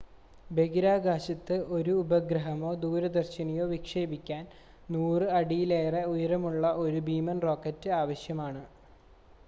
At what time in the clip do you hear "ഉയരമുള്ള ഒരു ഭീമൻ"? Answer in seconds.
6.13-7.39